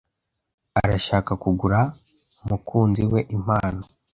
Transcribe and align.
Arashaka 0.81 1.31
kugura 1.43 1.79
umukunzi 2.43 3.03
we 3.11 3.19
impano. 3.35 3.81